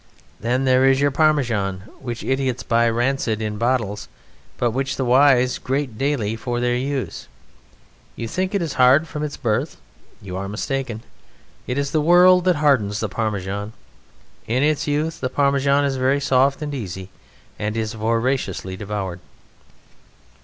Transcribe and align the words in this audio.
Then 0.39 0.65
there 0.65 0.83
is 0.87 0.99
your 0.99 1.11
Parmesan, 1.11 1.81
which 1.99 2.23
idiots 2.23 2.63
buy 2.63 2.89
rancid 2.89 3.39
in 3.39 3.59
bottles, 3.59 4.07
but 4.57 4.71
which 4.71 4.95
the 4.95 5.05
wise 5.05 5.59
grate 5.59 5.95
daily 5.99 6.35
for 6.35 6.59
their 6.59 6.75
use: 6.75 7.27
you 8.15 8.27
think 8.27 8.55
it 8.55 8.63
is 8.63 8.73
hard 8.81 9.07
from 9.07 9.21
its 9.23 9.37
birth? 9.37 9.77
You 10.19 10.35
are 10.37 10.49
mistaken. 10.49 11.03
It 11.67 11.77
is 11.77 11.91
the 11.91 12.01
world 12.01 12.45
that 12.45 12.55
hardens 12.55 12.99
the 12.99 13.09
Parmesan. 13.09 13.73
In 14.47 14.63
its 14.63 14.87
youth 14.87 15.19
the 15.21 15.29
Parmesan 15.29 15.85
is 15.85 15.97
very 15.97 16.19
soft 16.19 16.63
and 16.63 16.73
easy, 16.73 17.11
and 17.59 17.77
is 17.77 17.93
voraciously 17.93 18.75
devoured. 18.75 19.19